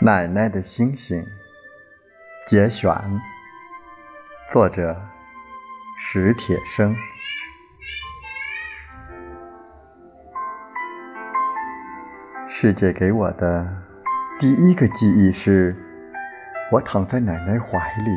[0.00, 1.26] 奶奶的星星，
[2.46, 2.94] 节选，
[4.52, 4.96] 作者
[5.98, 6.94] 史铁生。
[12.46, 13.66] 世界给我的
[14.38, 15.76] 第一个记忆是，
[16.70, 18.10] 我躺在奶奶怀里，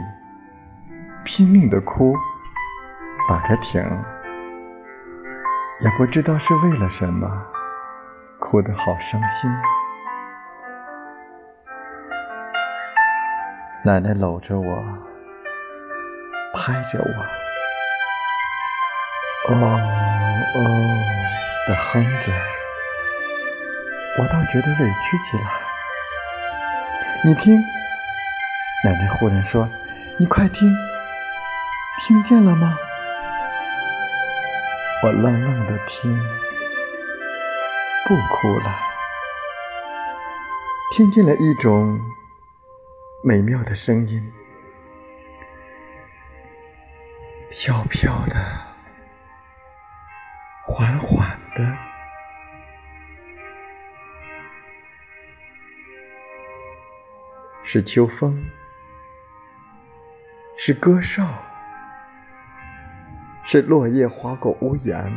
[1.26, 2.16] 拼命的哭，
[3.28, 3.82] 打着挺，
[5.80, 7.28] 也不知道是为了什么，
[8.40, 9.50] 哭得好伤心。
[13.84, 14.84] 奶奶搂着我，
[16.54, 17.04] 拍着我，
[19.52, 19.58] 哦
[20.56, 20.60] 哦
[21.68, 22.32] 的哼着，
[24.20, 25.44] 我倒觉得委屈起来。
[27.26, 27.60] 你听，
[28.84, 29.68] 奶奶忽然说
[30.20, 30.72] ：“你快听，
[32.02, 32.78] 听见了吗？”
[35.04, 36.16] 我愣愣的听，
[38.08, 38.76] 不哭了，
[40.96, 42.00] 听见了一种。
[43.24, 44.34] 美妙的声音，
[47.52, 48.36] 飘飘的，
[50.66, 51.78] 缓缓的，
[57.64, 58.44] 是秋风，
[60.58, 61.24] 是歌哨，
[63.44, 65.14] 是落叶划过屋檐，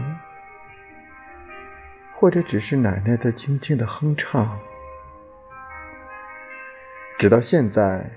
[2.13, 4.61] 或者只是奶奶的轻轻的哼唱。
[7.17, 8.11] 直到现在，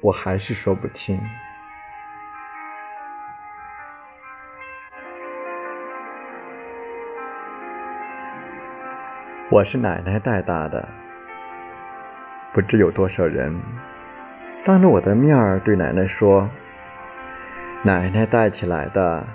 [0.00, 1.20] 我还是说不清。
[9.50, 10.88] 我是奶奶带大的，
[12.54, 13.60] 不知有多少人
[14.64, 16.48] 当着我的面儿对奶奶说
[17.82, 19.26] ：“奶奶带起来的，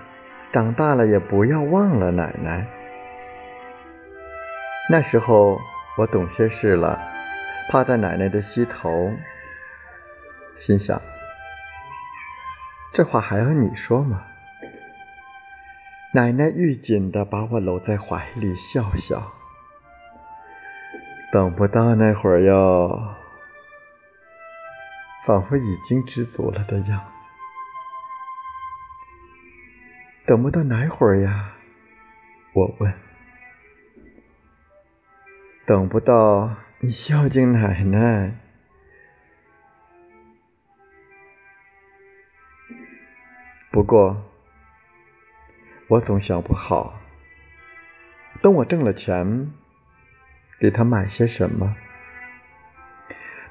[0.52, 2.66] 长大了也不要忘了奶奶。”
[4.90, 5.60] 那时候
[5.98, 7.09] 我懂些事了。
[7.70, 9.14] 趴在奶奶的膝头，
[10.56, 11.00] 心想：
[12.92, 14.26] 这话还要你说吗？
[16.16, 19.34] 奶奶愈紧的把我搂在怀里，笑笑。
[21.32, 23.14] 等不到那会儿哟，
[25.28, 27.30] 仿佛已经知足了的样子。
[30.26, 31.54] 等不到哪会儿呀？
[32.54, 32.92] 我问。
[35.68, 36.56] 等不到。
[36.82, 38.36] 你孝敬奶奶，
[43.70, 44.24] 不过
[45.90, 47.02] 我总想不好，
[48.42, 49.52] 等我挣了钱，
[50.58, 51.76] 给他买些什么。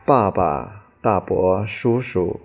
[0.07, 2.41] 爸爸、大伯、叔叔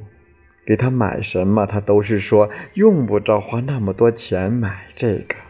[0.66, 5.43] 给他买什么，他都是说用不着花那么多钱买这个。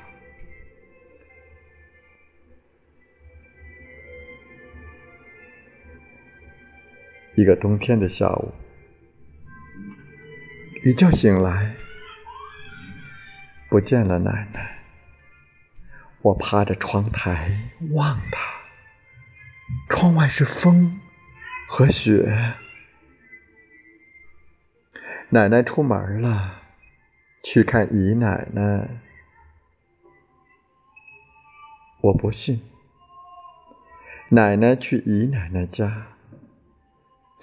[7.36, 8.54] 一个冬天的下午，
[10.84, 11.76] 一觉醒来，
[13.70, 14.84] 不见了奶奶。
[16.22, 18.40] 我趴着窗台望她，
[19.90, 21.02] 窗外是风
[21.68, 22.54] 和雪。
[25.30, 26.62] 奶奶出门了，
[27.44, 29.02] 去看姨奶奶。
[32.02, 32.62] 我不信，
[34.30, 36.13] 奶奶去姨奶奶家。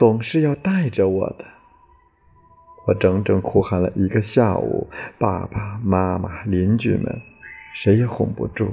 [0.01, 1.45] 总是要带着我的，
[2.87, 4.89] 我整整哭喊了一个下午，
[5.19, 7.21] 爸爸妈妈、邻居们，
[7.75, 8.73] 谁也哄不住。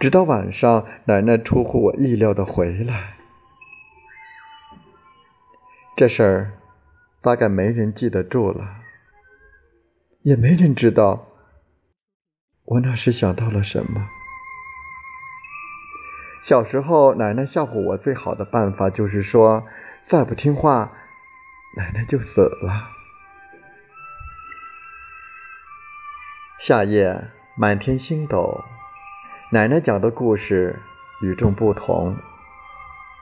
[0.00, 3.14] 直到晚上，奶奶出乎我意料的回来。
[5.94, 6.52] 这事儿
[7.22, 8.78] 大概没人记得住了，
[10.22, 11.28] 也没人知道
[12.64, 14.08] 我那时想到了什么。
[16.46, 19.66] 小时候，奶奶吓唬我最好的办法就是说，
[20.04, 20.92] 再不听话，
[21.76, 22.90] 奶奶就死了。
[26.60, 28.62] 夏夜，满天星斗，
[29.50, 30.78] 奶奶讲的故事
[31.20, 32.16] 与众不同。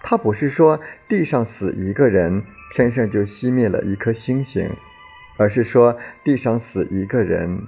[0.02, 0.78] 她不是说
[1.08, 4.76] 地上死一个人，天上就熄灭了一颗星星，
[5.38, 7.62] 而是说地上死一个人，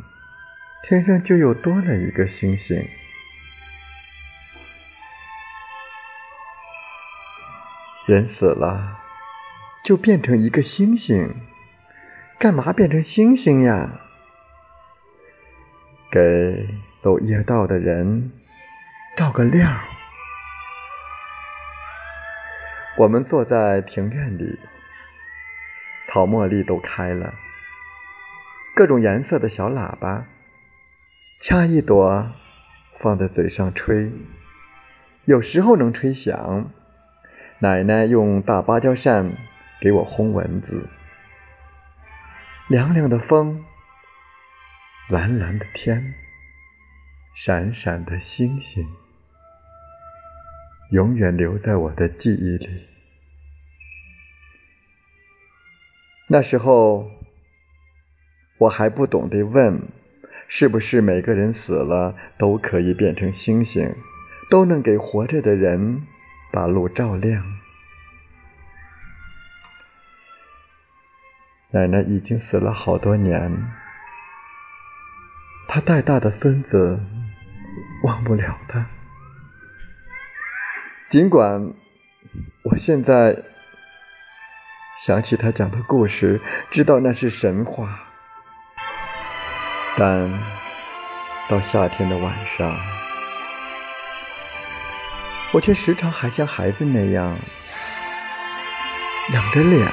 [0.82, 2.87] 天上就又多了一个星星。
[8.06, 9.00] 人死了，
[9.82, 11.35] 就变成一个星星，
[12.38, 13.99] 干嘛变成星星呀？
[16.08, 18.31] 给走夜道的人
[19.17, 19.81] 照个亮。
[22.99, 24.56] 我们坐在庭院里，
[26.06, 27.35] 草茉莉都开了，
[28.76, 30.26] 各种颜色的小喇叭，
[31.41, 32.31] 掐一朵
[32.97, 34.12] 放在嘴上吹，
[35.25, 36.70] 有时候能吹响。
[37.61, 39.32] 奶奶用大芭蕉扇
[39.81, 40.88] 给我轰蚊子。
[42.69, 43.64] 凉凉的风，
[45.08, 46.14] 蓝蓝的天，
[47.35, 48.87] 闪闪的星星，
[50.91, 52.88] 永远留在我的记忆里。
[56.29, 57.11] 那时候，
[58.59, 59.81] 我还不懂得问，
[60.49, 63.94] 是不是每个人死了都可以变成星星，
[64.50, 66.06] 都能给活着的人。
[66.56, 67.44] 把路照亮。
[71.69, 73.53] 奶奶已经死了好多年，
[75.69, 76.99] 她带大的孙子
[78.05, 78.87] 忘不了她。
[81.08, 81.75] 尽管
[82.62, 83.44] 我现在
[84.97, 88.00] 想起他讲的故事，知道那是神话，
[89.99, 90.32] 但
[91.50, 92.95] 到夏天的晚上。
[95.56, 97.35] 我却时常还像孩子那样
[99.32, 99.88] 仰着脸，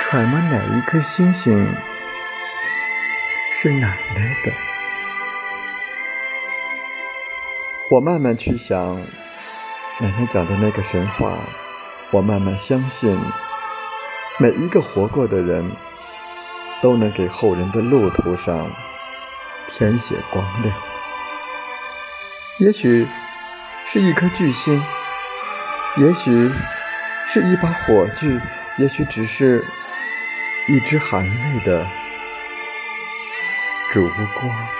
[0.00, 1.68] 揣摩哪一颗星星
[3.52, 4.50] 是奶奶的。
[7.90, 8.96] 我慢慢去想
[10.00, 11.34] 奶奶讲的那个神话，
[12.10, 13.20] 我慢慢相信，
[14.38, 15.70] 每一个活过的人
[16.80, 18.70] 都能给后人的路途上
[19.68, 20.74] 填写光亮。
[22.60, 23.06] 也许。
[23.90, 24.82] 是一颗巨星，
[25.96, 26.52] 也许
[27.26, 28.38] 是一把火炬，
[28.76, 29.64] 也许只是
[30.68, 31.86] 一支含泪的
[33.90, 34.06] 烛
[34.38, 34.77] 光。